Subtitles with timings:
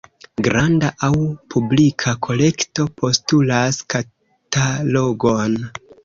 [0.45, 1.09] Granda aŭ
[1.55, 5.59] publika kolekto postulas katalogon.